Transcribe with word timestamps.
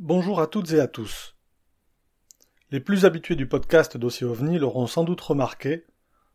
Bonjour 0.00 0.40
à 0.40 0.48
toutes 0.48 0.72
et 0.72 0.80
à 0.80 0.88
tous. 0.88 1.36
Les 2.72 2.80
plus 2.80 3.04
habitués 3.04 3.36
du 3.36 3.46
podcast 3.46 3.96
Dossier 3.96 4.26
OVNI 4.26 4.58
l'auront 4.58 4.88
sans 4.88 5.04
doute 5.04 5.20
remarqué, 5.20 5.86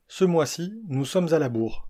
ce 0.07 0.23
mois-ci, 0.23 0.81
nous 0.87 1.03
sommes 1.03 1.33
à 1.33 1.39
la 1.39 1.49
bourre. 1.49 1.89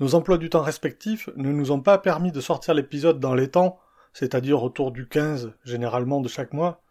Nos 0.00 0.14
emplois 0.14 0.38
du 0.38 0.48
temps 0.48 0.62
respectifs 0.62 1.28
ne 1.36 1.52
nous 1.52 1.70
ont 1.70 1.82
pas 1.82 1.98
permis 1.98 2.32
de 2.32 2.40
sortir 2.40 2.72
l'épisode 2.72 3.20
dans 3.20 3.34
les 3.34 3.50
temps, 3.50 3.78
c'est-à-dire 4.14 4.62
autour 4.62 4.90
du 4.90 5.06
15 5.06 5.52
généralement 5.64 6.22
de 6.22 6.28
chaque 6.28 6.54
mois, 6.54 6.82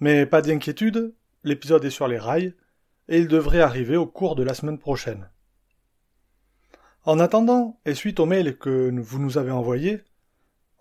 mais 0.00 0.26
pas 0.26 0.42
d'inquiétude, 0.42 1.14
l'épisode 1.44 1.84
est 1.84 1.90
sur 1.90 2.08
les 2.08 2.18
rails, 2.18 2.56
et 3.06 3.18
il 3.18 3.28
devrait 3.28 3.60
arriver 3.60 3.96
au 3.96 4.06
cours 4.06 4.34
de 4.34 4.42
la 4.42 4.52
semaine 4.52 4.80
prochaine. 4.80 5.30
En 7.04 7.20
attendant, 7.20 7.78
et 7.86 7.94
suite 7.94 8.18
au 8.18 8.26
mail 8.26 8.58
que 8.58 8.92
vous 9.00 9.20
nous 9.20 9.38
avez 9.38 9.52
envoyé, 9.52 10.02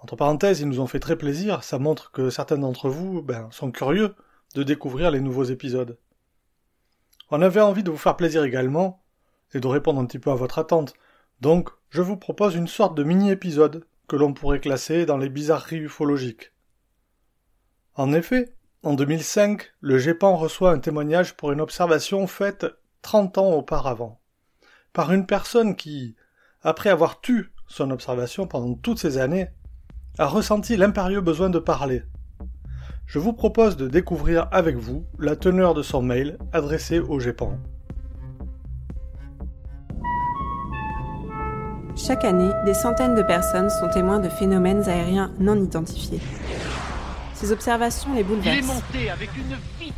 entre 0.02 0.16
parenthèses, 0.16 0.62
ils 0.62 0.68
nous 0.68 0.80
ont 0.80 0.88
fait 0.88 1.00
très 1.00 1.16
plaisir, 1.16 1.64
ça 1.64 1.78
montre 1.78 2.12
que 2.12 2.32
certains 2.32 2.58
d'entre 2.58 2.90
vous 2.90 3.22
ben, 3.22 3.48
sont 3.52 3.72
curieux 3.72 4.16
de 4.56 4.64
découvrir 4.64 5.12
les 5.12 5.22
nouveaux 5.22 5.44
épisodes. 5.44 5.98
On 7.30 7.42
avait 7.42 7.62
envie 7.62 7.84
de 7.84 7.92
vous 7.92 7.98
faire 7.98 8.18
plaisir 8.18 8.44
également, 8.44 9.04
et 9.54 9.60
de 9.60 9.68
répondre 9.68 10.02
un 10.02 10.06
petit 10.06 10.20
peu 10.20 10.32
à 10.32 10.36
votre 10.36 10.58
attente, 10.58 10.96
donc 11.40 11.70
je 11.90 12.02
vous 12.02 12.18
propose 12.18 12.56
une 12.56 12.68
sorte 12.68 12.96
de 12.96 13.04
mini-épisode 13.04 13.86
que 14.08 14.16
l'on 14.16 14.34
pourrait 14.34 14.60
classer 14.60 15.06
dans 15.06 15.18
les 15.18 15.30
bizarreries 15.30 15.78
ufologiques. 15.78 16.52
En 17.94 18.12
effet, 18.12 18.56
en 18.84 18.94
2005, 18.94 19.72
le 19.82 20.00
GEPAN 20.00 20.36
reçoit 20.36 20.72
un 20.72 20.80
témoignage 20.80 21.38
pour 21.38 21.52
une 21.52 21.62
observation 21.62 22.26
faite 22.26 22.66
30 23.04 23.38
ans 23.38 23.52
auparavant, 23.52 24.20
par 24.94 25.12
une 25.12 25.28
personne 25.28 25.76
qui, 25.76 26.16
après 26.64 26.90
avoir 26.90 27.22
tu 27.22 27.52
son 27.68 27.92
observation 27.92 28.48
pendant 28.48 28.74
toutes 28.74 29.00
ces 29.00 29.20
années, 29.20 29.50
a 30.18 30.28
ressenti 30.28 30.78
l'impérieux 30.78 31.22
besoin 31.22 31.50
de 31.50 31.60
parler. 31.60 32.04
Je 33.06 33.20
vous 33.20 33.34
propose 33.34 33.78
de 33.78 33.88
découvrir 33.88 34.48
avec 34.52 34.78
vous 34.78 35.06
la 35.20 35.36
teneur 35.36 35.74
de 35.74 35.82
son 35.82 36.02
mail 36.02 36.38
adressé 36.54 37.00
au 37.00 37.20
GEPAN. 37.20 37.58
Chaque 41.96 42.24
année, 42.24 42.50
des 42.66 42.74
centaines 42.74 43.16
de 43.16 43.22
personnes 43.22 43.70
sont 43.70 43.90
témoins 43.90 44.20
de 44.20 44.30
phénomènes 44.30 44.88
aériens 44.88 45.32
non 45.40 45.62
identifiés. 45.62 46.22
Ces 47.34 47.52
observations 47.52 48.14
les 48.14 48.24
bouleversent 48.24 48.84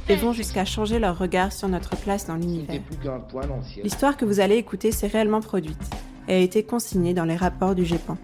et 0.09 0.15
vont 0.15 0.33
jusqu'à 0.33 0.65
changer 0.65 0.97
leur 0.97 1.17
regard 1.17 1.51
sur 1.51 1.67
notre 1.67 1.95
place 1.97 2.25
dans 2.25 2.35
l'univers. 2.35 2.81
L'histoire 3.83 4.17
que 4.17 4.25
vous 4.25 4.39
allez 4.39 4.55
écouter 4.55 4.91
s'est 4.91 5.07
réellement 5.07 5.41
produite 5.41 5.89
et 6.27 6.33
a 6.33 6.37
été 6.39 6.63
consignée 6.63 7.13
dans 7.13 7.25
les 7.25 7.35
rapports 7.35 7.75
du 7.75 7.85
GEPAN 7.85 8.17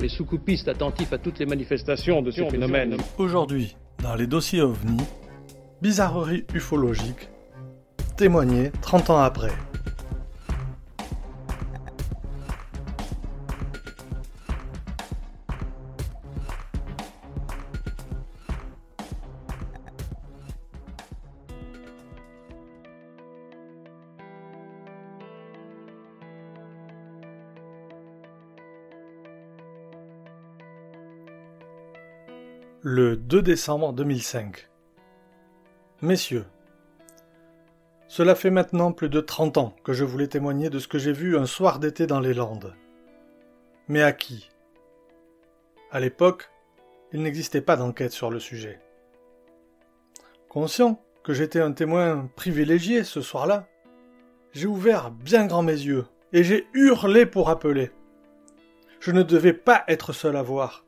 les 0.00 0.08
soukoupistes 0.08 0.68
attentifs 0.68 1.12
à 1.12 1.18
toutes 1.18 1.38
les 1.38 1.46
manifestations 1.46 2.22
de 2.22 2.30
ce 2.30 2.42
phénomène. 2.48 2.96
Aujourd'hui, 3.18 3.76
dans 4.02 4.14
les 4.14 4.26
dossiers 4.26 4.62
OVNI, 4.62 5.02
bizarrerie 5.82 6.44
ufologique, 6.54 7.28
témoigné 8.16 8.70
30 8.82 9.10
ans 9.10 9.18
après. 9.18 9.52
Le 32.82 33.14
2 33.14 33.42
décembre 33.42 33.92
2005. 33.92 34.70
Messieurs, 36.00 36.46
cela 38.08 38.34
fait 38.34 38.48
maintenant 38.48 38.92
plus 38.92 39.10
de 39.10 39.20
30 39.20 39.58
ans 39.58 39.76
que 39.84 39.92
je 39.92 40.02
voulais 40.02 40.28
témoigner 40.28 40.70
de 40.70 40.78
ce 40.78 40.88
que 40.88 40.98
j'ai 40.98 41.12
vu 41.12 41.36
un 41.36 41.44
soir 41.44 41.78
d'été 41.78 42.06
dans 42.06 42.20
les 42.20 42.32
Landes. 42.32 42.74
Mais 43.86 44.02
à 44.02 44.12
qui? 44.12 44.48
À 45.90 46.00
l'époque, 46.00 46.48
il 47.12 47.20
n'existait 47.20 47.60
pas 47.60 47.76
d'enquête 47.76 48.12
sur 48.12 48.30
le 48.30 48.40
sujet. 48.40 48.80
Conscient 50.48 51.04
que 51.22 51.34
j'étais 51.34 51.60
un 51.60 51.72
témoin 51.72 52.30
privilégié 52.34 53.04
ce 53.04 53.20
soir-là, 53.20 53.68
j'ai 54.52 54.66
ouvert 54.66 55.10
bien 55.10 55.44
grand 55.44 55.62
mes 55.62 55.72
yeux 55.72 56.06
et 56.32 56.44
j'ai 56.44 56.66
hurlé 56.72 57.26
pour 57.26 57.50
appeler. 57.50 57.90
Je 59.00 59.10
ne 59.10 59.22
devais 59.22 59.52
pas 59.52 59.84
être 59.86 60.14
seul 60.14 60.34
à 60.34 60.42
voir. 60.42 60.86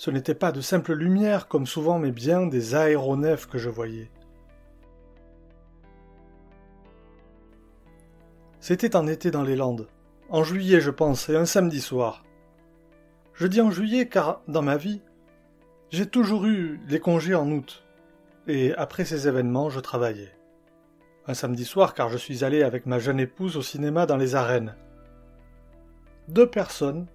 Ce 0.00 0.10
n'était 0.10 0.34
pas 0.34 0.50
de 0.50 0.62
simples 0.62 0.94
lumières 0.94 1.46
comme 1.46 1.66
souvent 1.66 1.98
mais 1.98 2.10
bien 2.10 2.46
des 2.46 2.74
aéronefs 2.74 3.44
que 3.44 3.58
je 3.58 3.68
voyais. 3.68 4.10
C'était 8.60 8.96
en 8.96 9.06
été 9.06 9.30
dans 9.30 9.42
les 9.42 9.56
Landes, 9.56 9.88
en 10.30 10.42
juillet 10.42 10.80
je 10.80 10.88
pense, 10.88 11.28
et 11.28 11.36
un 11.36 11.44
samedi 11.44 11.82
soir. 11.82 12.24
Je 13.34 13.46
dis 13.46 13.60
en 13.60 13.70
juillet 13.70 14.08
car, 14.08 14.40
dans 14.48 14.62
ma 14.62 14.78
vie, 14.78 15.02
j'ai 15.90 16.06
toujours 16.06 16.46
eu 16.46 16.80
des 16.88 16.98
congés 16.98 17.34
en 17.34 17.50
août, 17.50 17.84
et 18.46 18.74
après 18.76 19.04
ces 19.04 19.28
événements 19.28 19.68
je 19.68 19.80
travaillais. 19.80 20.32
Un 21.26 21.34
samedi 21.34 21.66
soir 21.66 21.92
car 21.92 22.08
je 22.08 22.16
suis 22.16 22.42
allé 22.42 22.62
avec 22.62 22.86
ma 22.86 23.00
jeune 23.00 23.20
épouse 23.20 23.58
au 23.58 23.62
cinéma 23.62 24.06
dans 24.06 24.16
les 24.16 24.34
arènes. 24.34 24.76
Deux 26.28 26.48
personnes, 26.48 27.06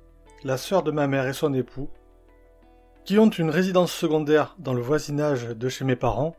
la 0.44 0.57
sœur 0.57 0.84
de 0.84 0.91
ma 0.91 1.07
mère 1.07 1.25
et 1.25 1.34
son 1.34 1.52
époux, 1.56 1.90
qui 3.05 3.19
ont 3.19 3.29
une 3.29 3.51
résidence 3.51 3.93
secondaire 3.93 4.55
dans 4.57 4.73
le 4.73 4.81
voisinage 4.81 5.49
de 5.49 5.69
chez 5.69 5.85
mes 5.85 5.95
parents, 5.95 6.35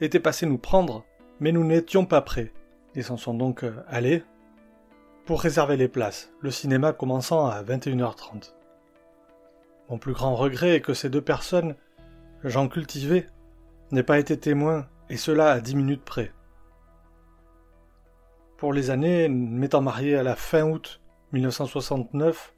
étaient 0.00 0.20
passés 0.20 0.46
nous 0.46 0.56
prendre, 0.56 1.04
mais 1.40 1.50
nous 1.50 1.64
n'étions 1.64 2.06
pas 2.06 2.22
prêts. 2.22 2.52
Ils 2.94 3.04
s'en 3.04 3.16
sont 3.16 3.34
donc 3.34 3.64
euh, 3.64 3.74
allés 3.88 4.22
pour 5.26 5.42
réserver 5.42 5.76
les 5.76 5.88
places, 5.88 6.32
le 6.40 6.50
cinéma 6.52 6.92
commençant 6.92 7.46
à 7.46 7.62
21h30. 7.62 8.54
Mon 9.88 9.98
plus 9.98 10.12
grand 10.12 10.36
regret 10.36 10.76
est 10.76 10.80
que 10.80 10.94
ces 10.94 11.10
deux 11.10 11.20
personnes, 11.20 11.74
j'en 12.44 12.68
cultivais, 12.68 13.26
n'aient 13.90 14.04
pas 14.04 14.20
été 14.20 14.38
témoins, 14.38 14.86
et 15.08 15.16
cela 15.16 15.50
à 15.50 15.60
dix 15.60 15.74
minutes 15.74 16.04
près. 16.04 16.32
Pour 18.56 18.72
les 18.72 18.90
années, 18.90 19.28
m'étant 19.28 19.82
marié 19.82 20.14
à 20.14 20.22
la 20.22 20.36
fin 20.36 20.62
août 20.62 21.00
1969, 21.32 22.54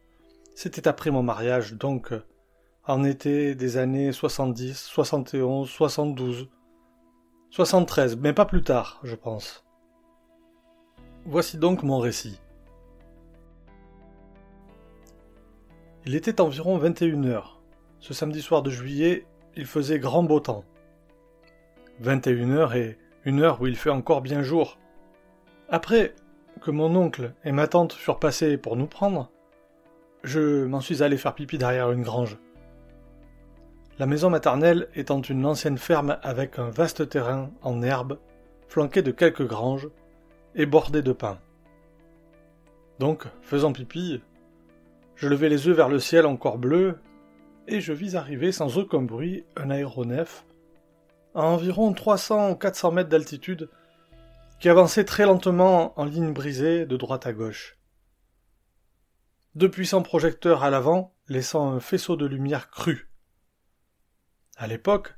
c'était 0.54 0.86
après 0.86 1.10
mon 1.10 1.22
mariage, 1.22 1.74
donc 1.74 2.12
euh, 2.12 2.22
en 2.84 3.04
été 3.04 3.54
des 3.54 3.76
années 3.76 4.10
70, 4.10 4.76
71, 4.76 5.68
72, 5.68 6.48
73, 7.50 8.16
mais 8.16 8.32
pas 8.32 8.44
plus 8.44 8.62
tard, 8.62 9.00
je 9.04 9.14
pense. 9.14 9.64
Voici 11.24 11.58
donc 11.58 11.84
mon 11.84 11.98
récit. 11.98 12.40
Il 16.04 16.16
était 16.16 16.40
environ 16.40 16.78
21 16.78 17.24
heures. 17.24 17.62
Ce 18.00 18.12
samedi 18.12 18.42
soir 18.42 18.62
de 18.62 18.70
juillet, 18.70 19.26
il 19.54 19.66
faisait 19.66 20.00
grand 20.00 20.24
beau 20.24 20.40
temps. 20.40 20.64
21 22.00 22.50
heures 22.50 22.74
et 22.74 22.98
une 23.24 23.40
heure 23.40 23.62
où 23.62 23.68
il 23.68 23.76
fait 23.76 23.90
encore 23.90 24.22
bien 24.22 24.42
jour. 24.42 24.78
Après 25.68 26.16
que 26.60 26.72
mon 26.72 26.96
oncle 26.96 27.32
et 27.44 27.52
ma 27.52 27.68
tante 27.68 27.92
furent 27.92 28.18
passés 28.18 28.56
pour 28.56 28.76
nous 28.76 28.88
prendre, 28.88 29.30
je 30.24 30.64
m'en 30.64 30.80
suis 30.80 31.04
allé 31.04 31.16
faire 31.16 31.34
pipi 31.34 31.58
derrière 31.58 31.92
une 31.92 32.02
grange. 32.02 32.38
La 33.98 34.06
maison 34.06 34.30
maternelle 34.30 34.88
étant 34.94 35.20
une 35.20 35.44
ancienne 35.44 35.76
ferme 35.76 36.18
avec 36.22 36.58
un 36.58 36.70
vaste 36.70 37.10
terrain 37.10 37.50
en 37.60 37.82
herbe, 37.82 38.18
flanqué 38.66 39.02
de 39.02 39.10
quelques 39.10 39.46
granges, 39.46 39.88
et 40.54 40.64
bordé 40.64 41.02
de 41.02 41.12
pins. 41.12 41.38
Donc, 42.98 43.26
faisant 43.42 43.72
pipi, 43.72 44.22
je 45.14 45.28
levai 45.28 45.48
les 45.50 45.66
yeux 45.66 45.72
vers 45.72 45.88
le 45.88 45.98
ciel 45.98 46.24
encore 46.24 46.56
bleu, 46.56 46.98
et 47.68 47.80
je 47.80 47.92
vis 47.92 48.16
arriver 48.16 48.50
sans 48.50 48.78
aucun 48.78 49.02
bruit 49.02 49.44
un 49.56 49.70
aéronef, 49.70 50.46
à 51.34 51.44
environ 51.44 51.92
300 51.92 52.50
ou 52.50 52.54
400 52.54 52.92
mètres 52.92 53.10
d'altitude, 53.10 53.68
qui 54.58 54.70
avançait 54.70 55.04
très 55.04 55.26
lentement 55.26 55.98
en 56.00 56.04
ligne 56.04 56.32
brisée 56.32 56.86
de 56.86 56.96
droite 56.96 57.26
à 57.26 57.32
gauche. 57.32 57.76
Deux 59.54 59.70
puissants 59.70 60.02
projecteurs 60.02 60.62
à 60.64 60.70
l'avant, 60.70 61.14
laissant 61.28 61.70
un 61.72 61.80
faisceau 61.80 62.16
de 62.16 62.24
lumière 62.24 62.70
crue 62.70 63.11
à 64.62 64.68
l'époque, 64.68 65.16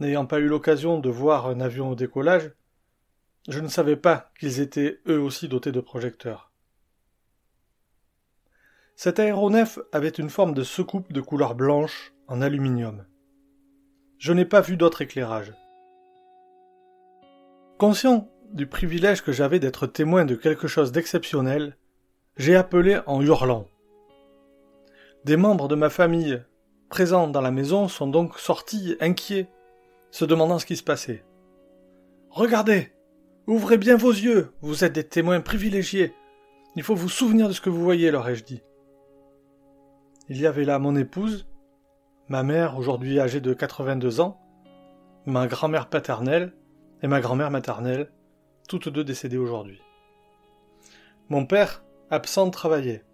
n'ayant 0.00 0.26
pas 0.26 0.40
eu 0.40 0.48
l'occasion 0.48 0.98
de 0.98 1.08
voir 1.08 1.46
un 1.46 1.60
avion 1.60 1.90
au 1.90 1.94
décollage, 1.94 2.50
je 3.48 3.60
ne 3.60 3.68
savais 3.68 3.94
pas 3.94 4.32
qu'ils 4.40 4.58
étaient 4.58 4.98
eux 5.06 5.20
aussi 5.20 5.46
dotés 5.46 5.70
de 5.70 5.78
projecteurs. 5.78 6.50
Cet 8.96 9.20
aéronef 9.20 9.78
avait 9.92 10.08
une 10.08 10.30
forme 10.30 10.52
de 10.52 10.64
secoupe 10.64 11.12
de 11.12 11.20
couleur 11.20 11.54
blanche 11.54 12.12
en 12.26 12.42
aluminium. 12.42 13.06
Je 14.18 14.32
n'ai 14.32 14.44
pas 14.44 14.62
vu 14.62 14.76
d'autre 14.76 15.00
éclairage. 15.00 15.54
Conscient 17.78 18.28
du 18.50 18.66
privilège 18.66 19.22
que 19.22 19.30
j'avais 19.30 19.60
d'être 19.60 19.86
témoin 19.86 20.24
de 20.24 20.34
quelque 20.34 20.66
chose 20.66 20.90
d'exceptionnel, 20.90 21.76
j'ai 22.36 22.56
appelé 22.56 22.98
en 23.06 23.22
hurlant. 23.22 23.68
Des 25.24 25.36
membres 25.36 25.68
de 25.68 25.76
ma 25.76 25.88
famille 25.88 26.42
présents 26.88 27.28
dans 27.28 27.40
la 27.40 27.50
maison 27.50 27.88
sont 27.88 28.06
donc 28.06 28.38
sortis 28.38 28.96
inquiets, 29.00 29.48
se 30.10 30.24
demandant 30.24 30.58
ce 30.58 30.66
qui 30.66 30.76
se 30.76 30.82
passait. 30.82 31.24
Regardez 32.30 32.92
Ouvrez 33.46 33.78
bien 33.78 33.96
vos 33.96 34.10
yeux, 34.10 34.52
vous 34.60 34.82
êtes 34.82 34.94
des 34.94 35.04
témoins 35.04 35.40
privilégiés. 35.40 36.12
Il 36.74 36.82
faut 36.82 36.96
vous 36.96 37.08
souvenir 37.08 37.46
de 37.46 37.52
ce 37.52 37.60
que 37.60 37.70
vous 37.70 37.82
voyez, 37.82 38.10
leur 38.10 38.28
ai-je 38.28 38.42
dit. 38.42 38.60
Il 40.28 40.40
y 40.40 40.46
avait 40.46 40.64
là 40.64 40.80
mon 40.80 40.96
épouse, 40.96 41.46
ma 42.28 42.42
mère, 42.42 42.76
aujourd'hui 42.76 43.20
âgée 43.20 43.40
de 43.40 43.54
82 43.54 44.20
ans, 44.20 44.40
ma 45.26 45.46
grand-mère 45.46 45.88
paternelle 45.88 46.54
et 47.02 47.06
ma 47.06 47.20
grand-mère 47.20 47.52
maternelle, 47.52 48.10
toutes 48.68 48.88
deux 48.88 49.04
décédées 49.04 49.38
aujourd'hui. 49.38 49.80
Mon 51.28 51.46
père, 51.46 51.84
absent 52.10 52.46
de 52.46 52.50
travailler. 52.50 53.04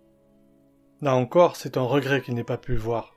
Là 1.02 1.14
encore, 1.14 1.56
c'est 1.56 1.76
un 1.76 1.82
regret 1.82 2.22
qu'il 2.22 2.34
n'ait 2.34 2.42
pas 2.42 2.56
pu 2.56 2.74
voir. 2.74 3.11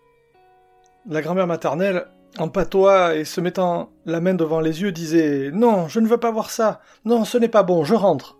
La 1.08 1.22
grand-mère 1.22 1.46
maternelle, 1.46 2.08
en 2.40 2.50
patois 2.50 3.16
et 3.16 3.26
se 3.26 3.40
mettant 3.40 3.92
la 4.06 4.22
main 4.22 4.34
devant 4.34 4.60
les 4.60 4.82
yeux, 4.82 4.92
disait 4.92 5.52
Non, 5.54 5.88
je 5.88 6.00
ne 6.00 6.08
veux 6.08 6.20
pas 6.20 6.32
voir 6.32 6.50
ça. 6.50 6.82
Non, 7.06 7.26
ce 7.26 7.38
n'est 7.38 7.48
pas 7.48 7.62
bon, 7.62 7.84
je 7.84 7.94
rentre. 7.94 8.40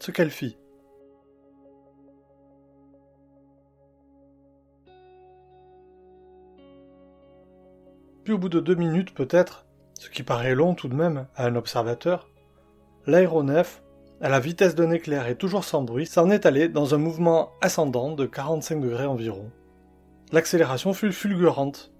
Ce 0.00 0.10
qu'elle 0.10 0.30
fit. 0.30 0.58
Puis 8.24 8.32
au 8.32 8.38
bout 8.38 8.48
de 8.48 8.58
deux 8.58 8.74
minutes 8.74 9.14
peut-être, 9.14 9.66
ce 9.94 10.10
qui 10.10 10.24
paraît 10.24 10.56
long 10.56 10.74
tout 10.74 10.88
de 10.88 10.96
même 10.96 11.28
à 11.36 11.46
un 11.46 11.54
observateur, 11.54 12.28
l'aéronef, 13.06 13.84
à 14.20 14.28
la 14.28 14.40
vitesse 14.40 14.74
d'un 14.74 14.90
éclair 14.90 15.28
et 15.28 15.36
toujours 15.36 15.62
sans 15.62 15.82
bruit, 15.82 16.06
s'en 16.06 16.30
est 16.30 16.46
allé 16.46 16.68
dans 16.68 16.96
un 16.96 16.98
mouvement 16.98 17.52
ascendant 17.60 18.10
de 18.10 18.26
45 18.26 18.80
degrés 18.80 19.06
environ. 19.06 19.52
L'accélération 20.32 20.92
fut 20.92 21.12
fulgurante. 21.12 21.92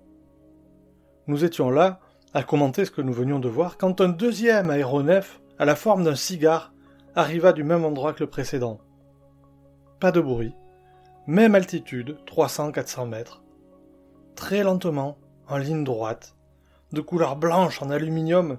Nous 1.28 1.44
étions 1.44 1.70
là, 1.70 2.00
à 2.34 2.42
commenter 2.42 2.84
ce 2.84 2.90
que 2.90 3.02
nous 3.02 3.12
venions 3.12 3.38
de 3.38 3.48
voir, 3.48 3.78
quand 3.78 4.00
un 4.00 4.08
deuxième 4.08 4.70
aéronef, 4.70 5.40
à 5.58 5.64
la 5.64 5.76
forme 5.76 6.04
d'un 6.04 6.16
cigare, 6.16 6.72
arriva 7.14 7.52
du 7.52 7.64
même 7.64 7.84
endroit 7.84 8.12
que 8.12 8.24
le 8.24 8.30
précédent. 8.30 8.78
Pas 10.00 10.12
de 10.12 10.20
bruit, 10.20 10.54
même 11.26 11.54
altitude, 11.54 12.18
300-400 12.26 13.08
mètres. 13.08 13.42
Très 14.34 14.62
lentement, 14.62 15.16
en 15.48 15.56
ligne 15.56 15.84
droite, 15.84 16.36
de 16.92 17.00
couleur 17.00 17.36
blanche 17.36 17.80
en 17.80 17.90
aluminium. 17.90 18.58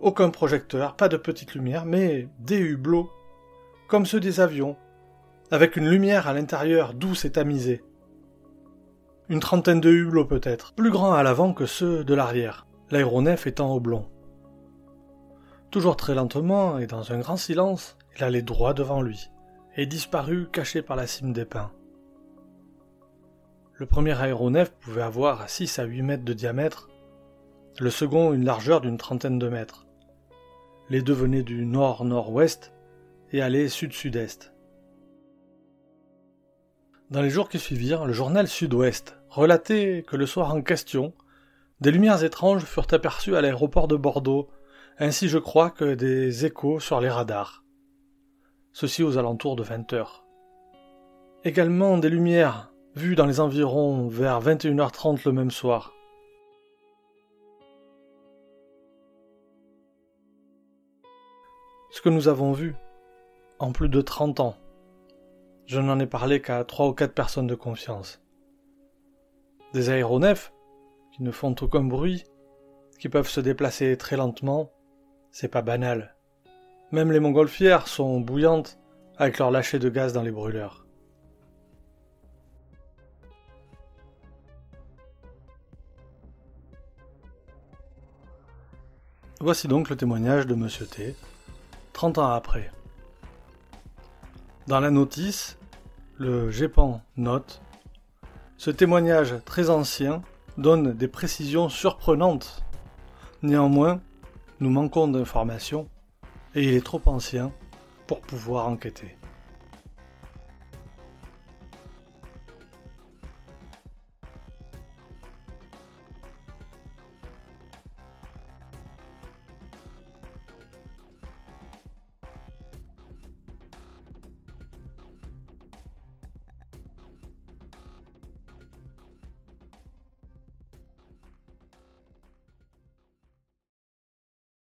Aucun 0.00 0.30
projecteur, 0.30 0.94
pas 0.94 1.08
de 1.08 1.16
petite 1.16 1.54
lumière, 1.54 1.86
mais 1.86 2.28
des 2.38 2.58
hublots, 2.58 3.10
comme 3.88 4.06
ceux 4.06 4.20
des 4.20 4.40
avions, 4.40 4.76
avec 5.50 5.76
une 5.76 5.88
lumière 5.88 6.28
à 6.28 6.34
l'intérieur 6.34 6.94
douce 6.94 7.24
et 7.24 7.32
tamisée. 7.32 7.82
Une 9.30 9.40
trentaine 9.40 9.80
de 9.80 9.90
hublots 9.90 10.26
peut-être, 10.26 10.74
plus 10.74 10.90
grands 10.90 11.14
à 11.14 11.22
l'avant 11.22 11.54
que 11.54 11.64
ceux 11.64 12.04
de 12.04 12.12
l'arrière, 12.14 12.66
l'aéronef 12.90 13.46
étant 13.46 13.74
oblong. 13.74 14.06
Toujours 15.70 15.96
très 15.96 16.14
lentement 16.14 16.78
et 16.78 16.86
dans 16.86 17.10
un 17.10 17.18
grand 17.18 17.38
silence, 17.38 17.96
il 18.16 18.22
allait 18.22 18.42
droit 18.42 18.74
devant 18.74 19.00
lui, 19.00 19.30
et 19.76 19.86
disparut 19.86 20.46
caché 20.52 20.82
par 20.82 20.96
la 20.96 21.06
cime 21.06 21.32
des 21.32 21.46
pins. 21.46 21.72
Le 23.72 23.86
premier 23.86 24.20
aéronef 24.20 24.70
pouvait 24.72 25.02
avoir 25.02 25.48
6 25.48 25.78
à 25.78 25.84
8 25.84 26.02
mètres 26.02 26.24
de 26.24 26.34
diamètre, 26.34 26.90
le 27.80 27.90
second 27.90 28.34
une 28.34 28.44
largeur 28.44 28.82
d'une 28.82 28.98
trentaine 28.98 29.38
de 29.38 29.48
mètres. 29.48 29.86
Les 30.90 31.00
deux 31.00 31.14
venaient 31.14 31.42
du 31.42 31.64
nord-nord-ouest 31.64 32.72
et 33.32 33.40
allaient 33.40 33.68
sud-sud-est. 33.68 34.53
Dans 37.14 37.22
les 37.22 37.30
jours 37.30 37.48
qui 37.48 37.60
suivirent, 37.60 38.06
le 38.06 38.12
journal 38.12 38.48
Sud-Ouest 38.48 39.16
relatait 39.28 40.04
que 40.04 40.16
le 40.16 40.26
soir 40.26 40.52
en 40.52 40.62
question, 40.62 41.14
des 41.80 41.92
lumières 41.92 42.24
étranges 42.24 42.64
furent 42.64 42.88
aperçues 42.90 43.36
à 43.36 43.40
l'aéroport 43.40 43.86
de 43.86 43.94
Bordeaux, 43.94 44.48
ainsi 44.98 45.28
je 45.28 45.38
crois 45.38 45.70
que 45.70 45.94
des 45.94 46.44
échos 46.44 46.80
sur 46.80 47.00
les 47.00 47.08
radars. 47.08 47.62
Ceci 48.72 49.04
aux 49.04 49.16
alentours 49.16 49.54
de 49.54 49.62
20 49.62 49.92
heures. 49.92 50.24
Également 51.44 51.98
des 51.98 52.10
lumières 52.10 52.72
vu 52.96 53.14
dans 53.14 53.26
les 53.26 53.38
environs 53.38 54.08
vers 54.08 54.40
21h30 54.40 55.20
le 55.24 55.30
même 55.30 55.52
soir. 55.52 55.92
Ce 61.92 62.02
que 62.02 62.08
nous 62.08 62.26
avons 62.26 62.52
vu 62.52 62.74
en 63.60 63.70
plus 63.70 63.88
de 63.88 64.00
30 64.00 64.40
ans, 64.40 64.56
je 65.66 65.80
n'en 65.80 65.98
ai 65.98 66.06
parlé 66.06 66.40
qu'à 66.40 66.64
trois 66.64 66.88
ou 66.88 66.92
quatre 66.92 67.14
personnes 67.14 67.46
de 67.46 67.54
confiance. 67.54 68.20
Des 69.72 69.90
aéronefs 69.90 70.52
qui 71.12 71.22
ne 71.22 71.30
font 71.30 71.54
aucun 71.60 71.82
bruit, 71.82 72.24
qui 72.98 73.08
peuvent 73.08 73.28
se 73.28 73.40
déplacer 73.40 73.96
très 73.96 74.16
lentement, 74.16 74.70
c'est 75.30 75.48
pas 75.48 75.62
banal. 75.62 76.16
Même 76.92 77.12
les 77.12 77.20
montgolfières 77.20 77.88
sont 77.88 78.20
bouillantes 78.20 78.78
avec 79.16 79.38
leur 79.38 79.50
lâcher 79.50 79.78
de 79.78 79.88
gaz 79.88 80.12
dans 80.12 80.22
les 80.22 80.30
brûleurs. 80.30 80.86
Voici 89.40 89.68
donc 89.68 89.90
le 89.90 89.96
témoignage 89.96 90.46
de 90.46 90.54
Monsieur 90.54 90.86
T, 90.86 91.14
30 91.92 92.18
ans 92.18 92.30
après. 92.30 92.70
Dans 94.66 94.80
la 94.80 94.90
notice, 94.90 95.58
le 96.16 96.50
GEPAN 96.50 97.02
note 97.18 97.60
Ce 98.56 98.70
témoignage 98.70 99.34
très 99.44 99.68
ancien 99.68 100.22
donne 100.56 100.94
des 100.94 101.06
précisions 101.06 101.68
surprenantes. 101.68 102.64
Néanmoins, 103.42 104.00
nous 104.60 104.70
manquons 104.70 105.06
d'informations 105.06 105.86
et 106.54 106.64
il 106.64 106.72
est 106.72 106.84
trop 106.84 107.02
ancien 107.04 107.52
pour 108.06 108.22
pouvoir 108.22 108.66
enquêter. 108.66 109.18